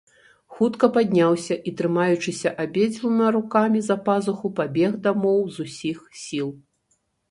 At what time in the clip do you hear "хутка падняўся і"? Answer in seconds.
0.59-1.73